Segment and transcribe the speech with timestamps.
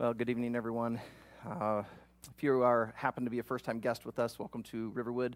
[0.00, 1.00] Well, good evening, everyone.
[1.44, 1.82] Uh,
[2.36, 5.34] if you are happen to be a first-time guest with us, welcome to Riverwood.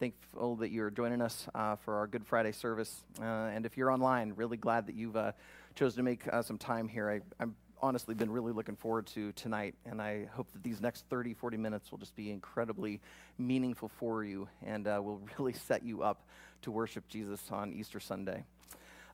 [0.00, 3.04] Thankful that you're joining us uh, for our Good Friday service.
[3.20, 5.30] Uh, and if you're online, really glad that you've uh,
[5.76, 7.08] chosen to make uh, some time here.
[7.08, 11.04] I, I've honestly been really looking forward to tonight, and I hope that these next
[11.08, 13.00] 30, 40 minutes will just be incredibly
[13.38, 16.26] meaningful for you and uh, will really set you up
[16.62, 18.44] to worship Jesus on Easter Sunday.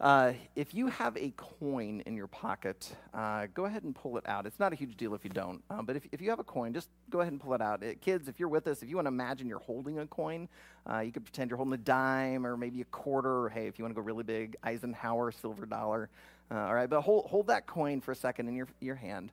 [0.00, 4.24] Uh, if you have a coin in your pocket, uh, go ahead and pull it
[4.28, 4.44] out.
[4.44, 6.44] It's not a huge deal if you don't, uh, but if, if you have a
[6.44, 7.82] coin, just go ahead and pull it out.
[7.82, 10.48] Uh, kids, if you're with us, if you want to imagine you're holding a coin,
[10.90, 13.78] uh, you could pretend you're holding a dime or maybe a quarter, or hey, if
[13.78, 16.10] you want to go really big, Eisenhower silver dollar.
[16.50, 19.32] Uh, all right, but hold, hold that coin for a second in your, your hand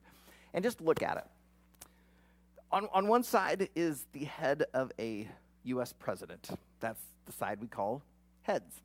[0.54, 1.26] and just look at it.
[2.72, 5.28] On, on one side is the head of a
[5.66, 5.94] U.S.
[5.94, 6.50] president.
[6.80, 8.02] That's the side we call
[8.44, 8.82] heads.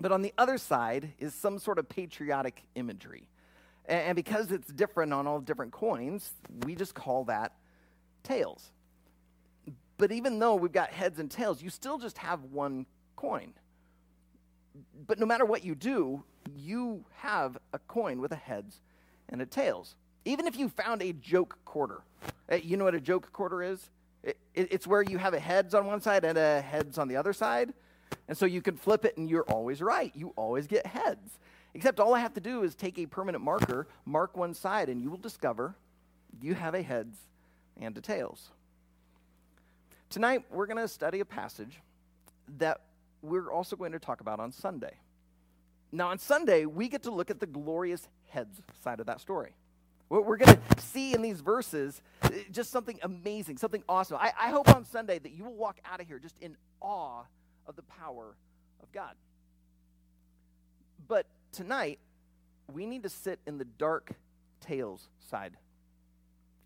[0.00, 3.28] But on the other side is some sort of patriotic imagery.
[3.86, 6.32] And because it's different on all different coins,
[6.64, 7.52] we just call that
[8.22, 8.70] tails.
[9.98, 12.86] But even though we've got heads and tails, you still just have one
[13.16, 13.52] coin.
[15.06, 16.22] But no matter what you do,
[16.56, 18.80] you have a coin with a heads
[19.28, 19.96] and a tails.
[20.24, 22.02] Even if you found a joke quarter,
[22.48, 23.90] eh, you know what a joke quarter is?
[24.54, 27.32] It's where you have a heads on one side and a heads on the other
[27.32, 27.74] side.
[28.28, 30.12] And so you can flip it and you're always right.
[30.14, 31.38] You always get heads.
[31.74, 35.02] Except all I have to do is take a permanent marker, mark one side, and
[35.02, 35.74] you will discover
[36.40, 37.16] you have a heads
[37.80, 38.50] and a tails.
[40.10, 41.80] Tonight, we're going to study a passage
[42.58, 42.80] that
[43.22, 44.94] we're also going to talk about on Sunday.
[45.90, 49.54] Now, on Sunday, we get to look at the glorious heads side of that story.
[50.08, 54.18] What we're going to see in these verses eh, just something amazing, something awesome.
[54.20, 57.22] I, I hope on Sunday that you will walk out of here just in awe
[57.66, 58.36] of the power
[58.82, 59.14] of God.
[61.08, 61.98] But tonight,
[62.72, 64.12] we need to sit in the dark
[64.60, 65.56] tails side.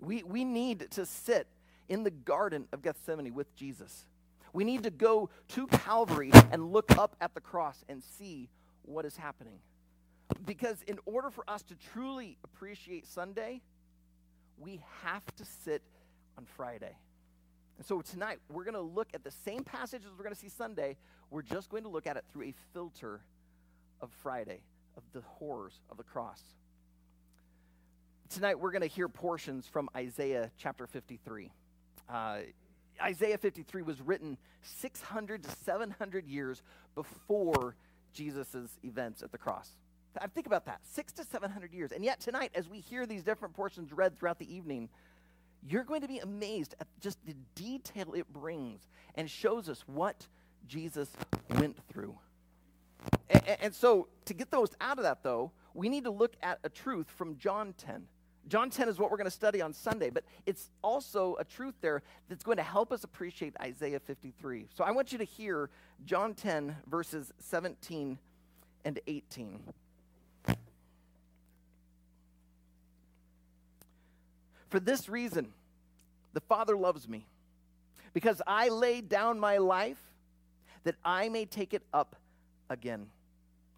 [0.01, 1.47] We, we need to sit
[1.89, 4.05] in the Garden of Gethsemane with Jesus.
[4.53, 8.49] We need to go to Calvary and look up at the cross and see
[8.83, 9.59] what is happening.
[10.45, 13.61] Because in order for us to truly appreciate Sunday,
[14.59, 15.83] we have to sit
[16.39, 16.97] on Friday.
[17.77, 20.49] And so tonight, we're going to look at the same passages we're going to see
[20.49, 20.97] Sunday.
[21.31, 23.21] We're just going to look at it through a filter
[24.01, 24.61] of Friday,
[24.97, 26.43] of the horrors of the cross.
[28.29, 31.53] Tonight, we're going to hear portions from Isaiah chapter 53.
[32.09, 32.39] Uh,
[33.03, 36.63] Isaiah 53 was written 600 to 700 years
[36.95, 37.77] before
[38.13, 39.71] Jesus' events at the cross.
[40.35, 41.93] Think about that six to 700 years.
[41.93, 44.89] And yet, tonight, as we hear these different portions read throughout the evening,
[45.69, 48.81] you're going to be amazed at just the detail it brings
[49.15, 50.27] and shows us what
[50.67, 51.11] Jesus
[51.51, 52.17] went through.
[53.29, 56.59] And, and, so, to get those out of that, though, we need to look at
[56.65, 58.05] a truth from John 10.
[58.49, 61.75] John 10 is what we're going to study on Sunday, but it's also a truth
[61.81, 64.69] there that's going to help us appreciate Isaiah 53.
[64.75, 65.71] So, I want you to hear
[66.05, 68.19] John 10, verses 17
[68.85, 69.61] and 18.
[74.69, 75.53] For this reason,
[76.37, 77.27] the Father loves me,
[78.13, 79.97] because I laid down my life
[80.85, 82.15] that I may take it up
[82.69, 83.07] again.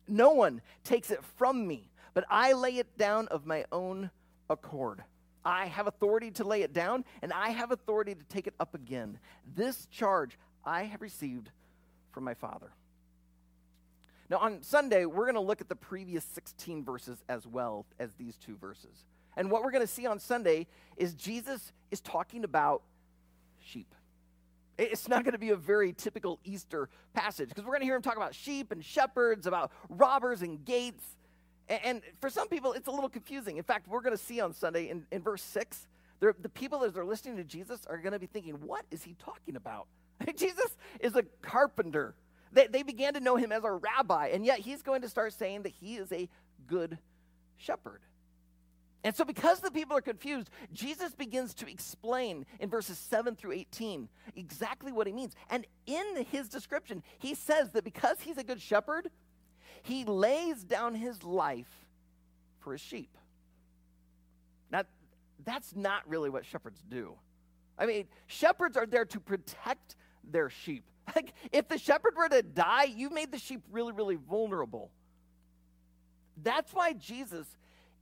[0.09, 4.11] No one takes it from me, but I lay it down of my own
[4.51, 5.05] accord.
[5.45, 8.75] I have authority to lay it down, and I have authority to take it up
[8.75, 9.21] again.
[9.55, 11.51] This charge I have received
[12.11, 12.73] from my Father.
[14.29, 18.15] Now, on Sunday, we're going to look at the previous 16 verses as well as
[18.15, 19.05] these two verses.
[19.39, 20.67] And what we're going to see on Sunday
[20.97, 22.83] is Jesus is talking about
[23.61, 23.95] sheep.
[24.77, 27.95] It's not going to be a very typical Easter passage because we're going to hear
[27.95, 31.05] him talk about sheep and shepherds, about robbers and gates.
[31.69, 33.59] And for some people, it's a little confusing.
[33.59, 35.87] In fact, we're going to see on Sunday in, in verse 6,
[36.21, 39.15] the people as they're listening to Jesus are going to be thinking, what is he
[39.25, 39.87] talking about?
[40.37, 42.17] Jesus is a carpenter.
[42.51, 45.33] They, they began to know him as a rabbi, and yet he's going to start
[45.33, 46.29] saying that he is a
[46.67, 46.99] good
[47.57, 48.01] shepherd.
[49.05, 53.53] And so, because the people are confused, Jesus begins to explain in verses 7 through
[53.53, 55.35] 18 exactly what he means.
[55.51, 59.11] And in his description, he says that because he's a good shepherd,
[59.83, 61.87] he lays down his life
[62.59, 63.17] for his sheep.
[64.71, 64.83] Now,
[65.45, 67.15] that's not really what shepherds do.
[67.79, 70.85] I mean, shepherds are there to protect their sheep.
[71.17, 74.91] Like, if the shepherd were to die, you made the sheep really, really vulnerable.
[76.43, 77.47] That's why Jesus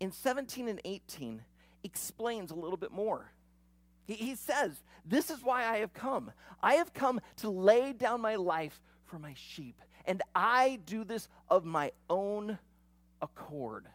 [0.01, 1.43] in 17 and 18
[1.83, 3.33] explains a little bit more.
[4.07, 4.73] He, he says,
[5.05, 6.33] This is why I have come.
[6.63, 11.29] I have come to lay down my life for my sheep, and I do this
[11.49, 12.59] of my own
[13.23, 13.87] accord.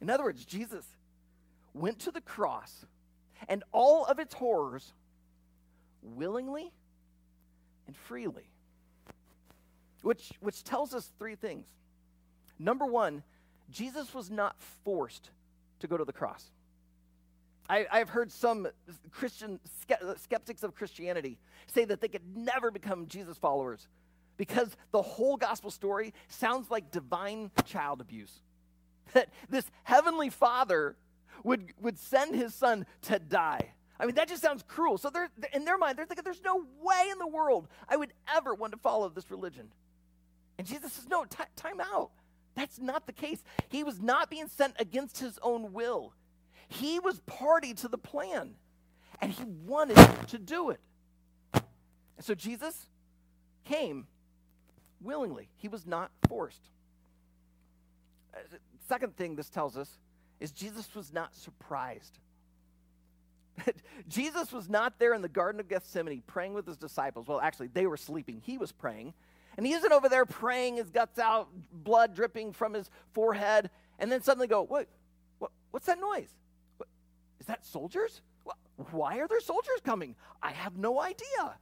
[0.00, 0.84] In other words, Jesus
[1.72, 2.86] went to the cross
[3.48, 4.92] and all of its horrors
[6.02, 6.72] willingly
[7.86, 8.50] and freely.
[10.02, 11.66] Which, which tells us three things.
[12.58, 13.22] Number one,
[13.70, 15.30] Jesus was not forced
[15.80, 16.50] to go to the cross.
[17.68, 18.68] I, have heard some
[19.10, 19.58] Christian
[20.16, 23.88] skeptics of Christianity say that they could never become Jesus followers
[24.36, 28.32] because the whole gospel story sounds like divine child abuse.
[29.12, 30.96] That this heavenly father
[31.44, 33.70] would, would send his son to die.
[34.00, 34.98] I mean, that just sounds cruel.
[34.98, 38.12] So they're, in their mind, they're thinking, there's no way in the world I would
[38.34, 39.68] ever want to follow this religion.
[40.58, 42.10] And Jesus says, no, t- time out.
[42.56, 43.44] That's not the case.
[43.68, 46.14] He was not being sent against his own will.
[46.68, 48.54] He was party to the plan,
[49.20, 49.98] and he wanted
[50.28, 50.80] to do it.
[51.52, 52.86] And so Jesus
[53.64, 54.06] came
[55.00, 56.70] willingly, he was not forced.
[58.34, 58.38] Uh,
[58.88, 59.98] second thing this tells us
[60.40, 62.18] is Jesus was not surprised.
[64.08, 67.26] Jesus was not there in the Garden of Gethsemane praying with his disciples.
[67.26, 68.40] Well, actually, they were sleeping.
[68.44, 69.14] He was praying.
[69.56, 74.12] And he isn't over there praying, his guts out, blood dripping from his forehead, and
[74.12, 74.88] then suddenly go, what,
[75.38, 76.28] what what's that noise?
[76.76, 76.88] What,
[77.40, 78.20] is that soldiers?
[78.90, 80.14] Why are there soldiers coming?
[80.42, 81.56] I have no idea.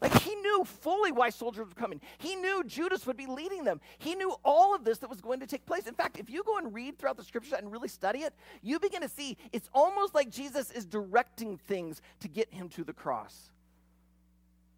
[0.00, 2.00] Like he knew fully why soldiers were coming.
[2.18, 3.80] He knew Judas would be leading them.
[3.98, 5.86] He knew all of this that was going to take place.
[5.86, 8.80] In fact, if you go and read throughout the scriptures and really study it, you
[8.80, 12.92] begin to see it's almost like Jesus is directing things to get him to the
[12.92, 13.50] cross.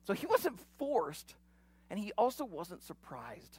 [0.05, 1.35] So he wasn't forced
[1.91, 3.59] and he also wasn't surprised.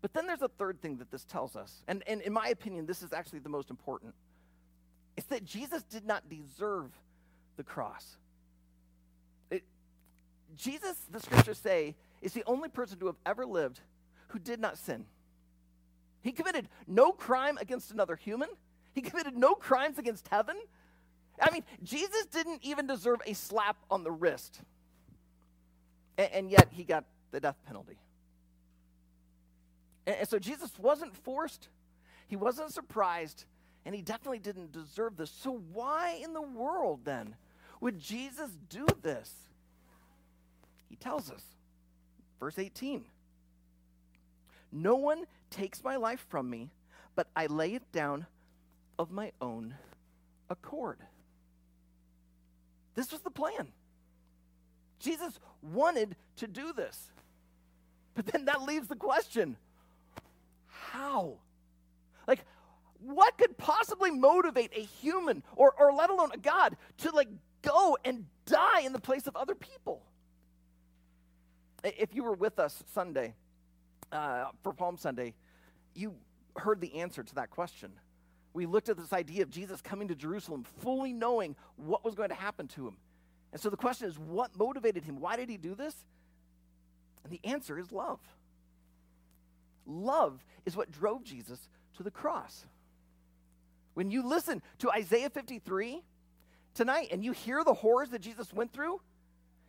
[0.00, 1.82] But then there's a third thing that this tells us.
[1.88, 4.14] And, and in my opinion, this is actually the most important.
[5.16, 6.92] It's that Jesus did not deserve
[7.56, 8.16] the cross.
[9.50, 9.64] It,
[10.56, 13.80] Jesus, the scriptures say, is the only person to have ever lived
[14.28, 15.04] who did not sin.
[16.20, 18.48] He committed no crime against another human,
[18.92, 20.56] he committed no crimes against heaven.
[21.40, 24.60] I mean, Jesus didn't even deserve a slap on the wrist
[26.18, 27.98] and, and yet he got the death penalty.
[30.06, 31.68] And, and so Jesus wasn't forced,
[32.26, 33.44] he wasn't surprised,
[33.86, 35.30] and he definitely didn't deserve this.
[35.30, 37.36] So, why in the world then
[37.80, 39.32] would Jesus do this?
[40.90, 41.42] He tells us,
[42.40, 43.04] verse 18
[44.72, 46.70] No one takes my life from me,
[47.14, 48.26] but I lay it down
[48.98, 49.74] of my own
[50.50, 50.98] accord.
[52.94, 53.68] This was the plan.
[54.98, 57.10] Jesus wanted to do this.
[58.14, 59.56] But then that leaves the question
[60.66, 61.38] how?
[62.26, 62.44] Like,
[63.00, 67.28] what could possibly motivate a human or, or let alone a God to like
[67.62, 70.02] go and die in the place of other people?
[71.84, 73.34] If you were with us Sunday
[74.10, 75.34] uh, for Palm Sunday,
[75.94, 76.14] you
[76.56, 77.92] heard the answer to that question.
[78.52, 82.30] We looked at this idea of Jesus coming to Jerusalem fully knowing what was going
[82.30, 82.96] to happen to him.
[83.52, 85.20] And so the question is, what motivated him?
[85.20, 85.94] Why did he do this?
[87.24, 88.20] And the answer is love.
[89.86, 91.58] Love is what drove Jesus
[91.96, 92.66] to the cross.
[93.94, 96.02] When you listen to Isaiah 53
[96.74, 99.00] tonight and you hear the horrors that Jesus went through,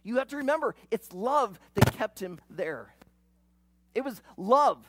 [0.03, 2.93] you have to remember it's love that kept him there.
[3.95, 4.85] It was love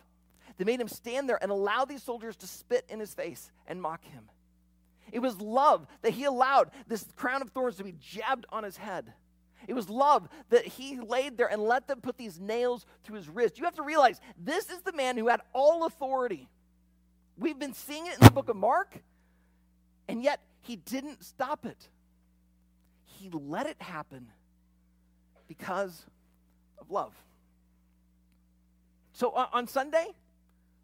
[0.59, 3.81] that made him stand there and allow these soldiers to spit in his face and
[3.81, 4.29] mock him.
[5.13, 8.77] It was love that he allowed this crown of thorns to be jabbed on his
[8.77, 9.13] head.
[9.67, 13.29] It was love that he laid there and let them put these nails through his
[13.29, 13.59] wrist.
[13.59, 16.49] You have to realize this is the man who had all authority.
[17.37, 18.99] We've been seeing it in the book of Mark,
[20.09, 21.89] and yet he didn't stop it.
[23.05, 24.29] He let it happen
[25.47, 26.05] because
[26.79, 27.13] of love.
[29.13, 30.15] So uh, on Sunday,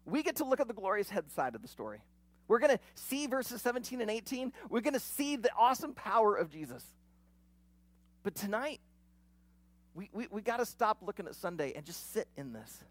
[0.05, 1.99] we get to look at the glorious head side of the story.
[2.47, 4.53] We're going to see verses 17 and 18.
[4.69, 6.83] We're going to see the awesome power of Jesus.
[8.23, 8.79] But tonight,
[9.93, 12.83] we, we, we got to stop looking at Sunday and just sit in this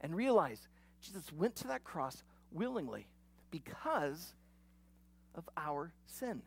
[0.00, 0.68] and realize
[1.00, 3.06] Jesus went to that cross willingly
[3.50, 4.34] because
[5.34, 6.42] of our sin.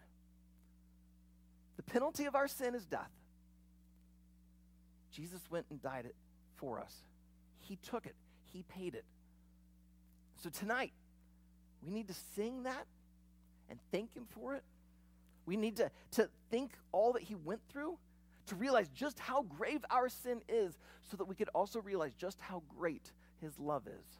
[1.77, 3.11] The penalty of our sin is death.
[5.11, 6.15] Jesus went and died it
[6.55, 6.95] for us.
[7.59, 8.15] He took it,
[8.53, 9.05] He paid it.
[10.37, 10.91] So tonight,
[11.85, 12.85] we need to sing that
[13.69, 14.63] and thank Him for it.
[15.45, 17.97] We need to, to think all that He went through
[18.47, 20.77] to realize just how grave our sin is
[21.09, 23.11] so that we could also realize just how great
[23.41, 24.19] His love is.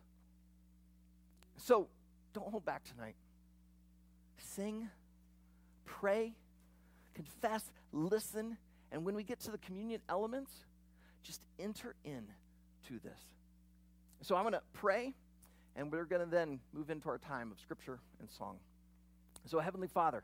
[1.57, 1.87] So
[2.33, 3.15] don't hold back tonight.
[4.37, 4.89] Sing,
[5.85, 6.33] pray,
[7.13, 8.57] confess, listen,
[8.91, 10.51] and when we get to the communion elements,
[11.23, 12.23] just enter in
[12.87, 13.19] to this.
[14.21, 15.13] So I'm going to pray.
[15.75, 18.57] And we're going to then move into our time of scripture and song.
[19.45, 20.23] So, Heavenly Father,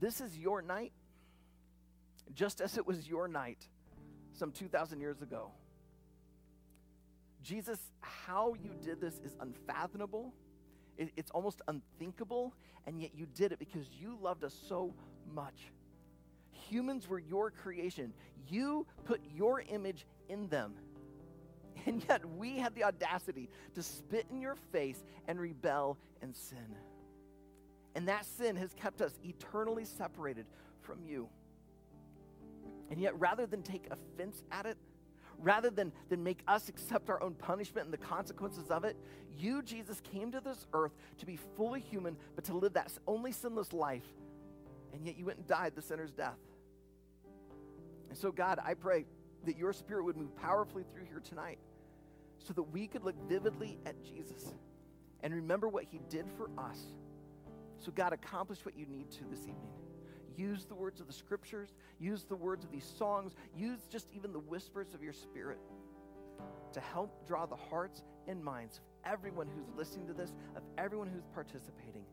[0.00, 0.92] this is your night,
[2.34, 3.66] just as it was your night
[4.32, 5.50] some 2,000 years ago.
[7.42, 10.32] Jesus, how you did this is unfathomable.
[10.96, 12.54] It, it's almost unthinkable,
[12.86, 14.94] and yet you did it because you loved us so
[15.32, 15.70] much.
[16.68, 18.12] Humans were your creation.
[18.48, 20.74] You put your image in them.
[21.86, 26.76] And yet we had the audacity to spit in your face and rebel and sin.
[27.94, 30.46] And that sin has kept us eternally separated
[30.80, 31.28] from you.
[32.90, 34.76] And yet, rather than take offense at it,
[35.38, 38.96] rather than, than make us accept our own punishment and the consequences of it,
[39.36, 43.32] you, Jesus, came to this earth to be fully human, but to live that only
[43.32, 44.06] sinless life.
[44.92, 46.38] And yet you went and died the sinner's death.
[48.08, 49.04] And so, God, I pray
[49.44, 51.58] that your spirit would move powerfully through here tonight
[52.38, 54.52] so that we could look vividly at Jesus
[55.22, 56.78] and remember what he did for us.
[57.78, 59.72] So, God, accomplish what you need to this evening.
[60.36, 64.32] Use the words of the scriptures, use the words of these songs, use just even
[64.32, 65.58] the whispers of your spirit
[66.72, 71.08] to help draw the hearts and minds of everyone who's listening to this, of everyone
[71.08, 72.04] who's participating,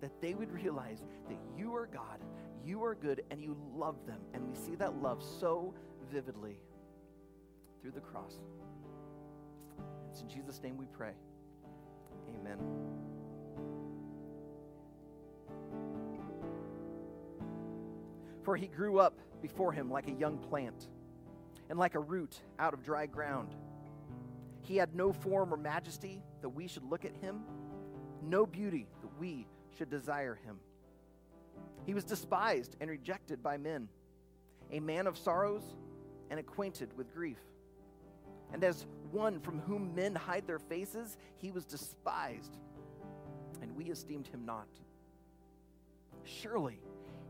[0.00, 2.18] that they would realize that you are God,
[2.64, 4.20] you are good, and you love them.
[4.34, 5.72] And we see that love so
[6.10, 6.56] vividly
[7.80, 8.34] through the cross.
[10.10, 11.12] It's in Jesus' name we pray.
[12.28, 12.58] Amen.
[18.42, 20.88] For he grew up before him like a young plant,
[21.68, 23.54] and like a root out of dry ground.
[24.62, 27.40] He had no form or majesty that we should look at him,
[28.22, 29.46] no beauty that we
[29.78, 30.58] should desire him.
[31.86, 33.88] He was despised and rejected by men,
[34.72, 35.62] a man of sorrows
[36.30, 37.40] and acquainted with grief.
[38.52, 42.56] And as one from whom men hide their faces, he was despised,
[43.60, 44.68] and we esteemed him not.
[46.24, 46.80] Surely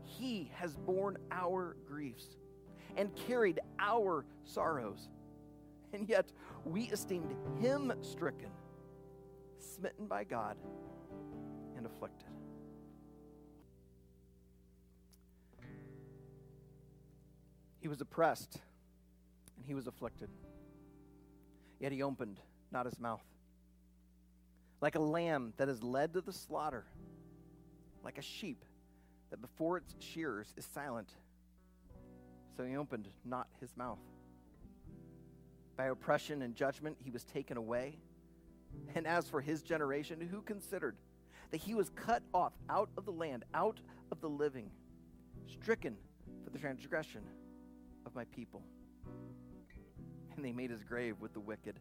[0.03, 2.37] he has borne our griefs
[2.97, 5.09] and carried our sorrows,
[5.93, 6.31] and yet
[6.65, 8.49] we esteemed him stricken,
[9.59, 10.57] smitten by God,
[11.77, 12.27] and afflicted.
[17.79, 18.59] He was oppressed
[19.71, 20.27] he was afflicted.
[21.79, 22.41] Yet he opened
[22.73, 23.23] not his mouth.
[24.81, 26.83] Like a lamb that is led to the slaughter,
[28.03, 28.65] like a sheep
[29.29, 31.13] that before its shearers is silent.
[32.57, 34.01] So he opened not his mouth.
[35.77, 37.97] By oppression and judgment he was taken away.
[38.93, 40.97] And as for his generation, who considered
[41.51, 43.79] that he was cut off out of the land, out
[44.11, 44.69] of the living,
[45.47, 45.95] stricken
[46.43, 47.21] for the transgression
[48.05, 48.61] of my people?
[50.41, 51.75] And they made his grave with the wicked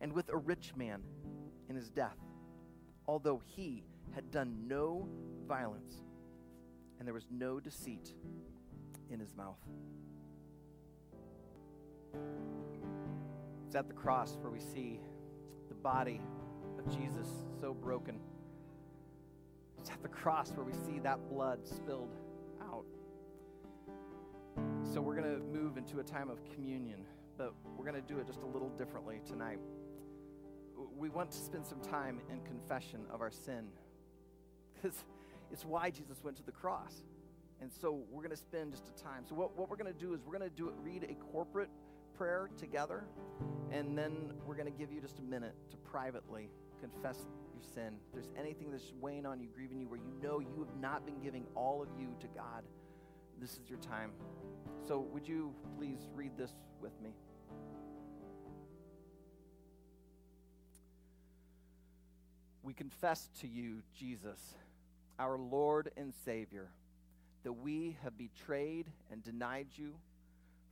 [0.00, 1.04] and with a rich man
[1.68, 2.18] in his death,
[3.06, 5.08] although he had done no
[5.46, 6.02] violence
[6.98, 8.12] and there was no deceit
[9.08, 9.60] in his mouth.
[13.68, 14.98] It's at the cross where we see
[15.68, 16.20] the body
[16.80, 17.28] of Jesus
[17.60, 18.18] so broken.
[19.78, 22.16] It's at the cross where we see that blood spilled
[22.60, 22.84] out.
[24.92, 27.04] So we're going to move into a time of communion,
[27.36, 29.58] but we're going to do it just a little differently tonight.
[30.96, 33.66] We want to spend some time in confession of our sin.
[34.74, 35.04] Because
[35.50, 36.92] it's why Jesus went to the cross.
[37.62, 39.24] And so we're going to spend just a time.
[39.26, 41.14] So what, what we're going to do is we're going to do it, read a
[41.32, 41.70] corporate
[42.16, 43.04] prayer together,
[43.70, 46.50] and then we're going to give you just a minute to privately
[46.80, 47.24] confess
[47.54, 47.94] your sin.
[48.06, 51.06] If there's anything that's weighing on you, grieving you, where you know you have not
[51.06, 52.64] been giving all of you to God,
[53.40, 54.12] this is your time.
[54.86, 57.10] So would you please read this with me?
[62.66, 64.40] We confess to you, Jesus
[65.20, 66.66] our Lord and Savior,
[67.44, 69.94] that we have betrayed and denied you,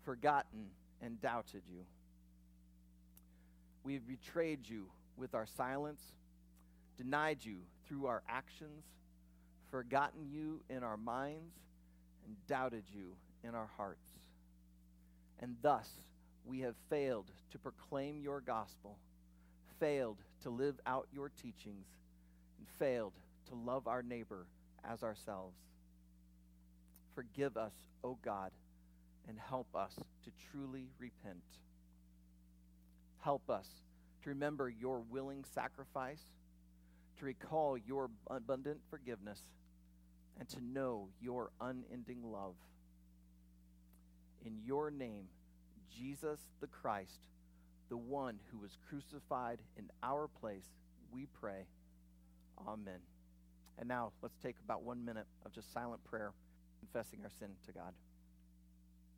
[0.04, 0.66] forgotten
[1.00, 1.84] and doubted you.
[3.84, 4.86] We have betrayed you
[5.16, 6.02] with our silence,
[6.98, 8.84] denied you through our actions,
[9.70, 11.54] forgotten you in our minds,
[12.26, 13.12] and doubted you
[13.48, 14.10] in our hearts.
[15.38, 15.88] And thus
[16.44, 18.98] we have failed to proclaim your gospel,
[19.78, 21.86] failed to live out your teachings,
[22.58, 23.14] and failed
[23.48, 24.46] to love our neighbor
[24.88, 25.56] as ourselves.
[27.14, 27.72] Forgive us,
[28.04, 28.50] O God,
[29.26, 31.42] and help us to truly repent.
[33.20, 33.66] Help us
[34.22, 36.22] to remember your willing sacrifice,
[37.18, 39.40] to recall your abundant forgiveness,
[40.38, 42.56] and to know your unending love.
[44.44, 45.24] In your name,
[45.96, 47.20] Jesus the Christ,
[47.88, 50.66] the one who was crucified in our place,
[51.12, 51.66] we pray.
[52.66, 53.00] Amen.
[53.78, 56.32] And now let's take about one minute of just silent prayer,
[56.80, 57.92] confessing our sin to God.